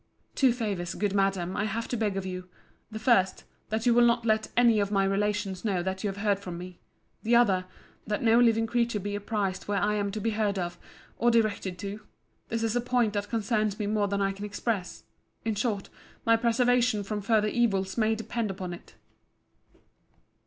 [0.33, 4.47] Two favours, good Madam, I have to beg of you.—The first,—that you will not let
[4.57, 6.79] any of my relations know that you have heard from me.
[7.21, 10.79] The other,—that no living creature be apprized where I am to be heard of,
[11.19, 11.99] or directed to.
[12.49, 15.89] This is a point that concerns me more than I can express.—In short,
[16.25, 18.95] my preservation from further evils may depend upon it.